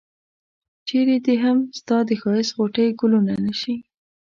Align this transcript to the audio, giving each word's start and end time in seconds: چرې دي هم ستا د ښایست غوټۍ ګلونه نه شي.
چرې 0.87 1.15
دي 1.25 1.35
هم 1.43 1.57
ستا 1.79 1.97
د 2.05 2.11
ښایست 2.21 2.53
غوټۍ 2.57 2.87
ګلونه 2.99 3.33
نه 3.45 3.53
شي. 3.61 3.75